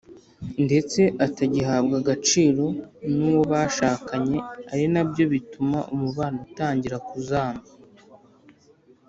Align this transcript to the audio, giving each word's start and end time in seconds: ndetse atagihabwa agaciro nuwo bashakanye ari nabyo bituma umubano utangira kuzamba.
ndetse 0.65 1.01
atagihabwa 1.25 1.95
agaciro 2.01 2.63
nuwo 3.15 3.41
bashakanye 3.51 4.39
ari 4.71 4.85
nabyo 4.93 5.23
bituma 5.33 5.79
umubano 5.93 6.37
utangira 6.47 6.97
kuzamba. 7.07 7.67